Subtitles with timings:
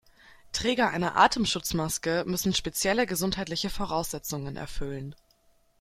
[0.51, 5.13] Träger einer Atemschutzmaske müssen spezielle gesundheitliche Voraussetzungen erfüllen.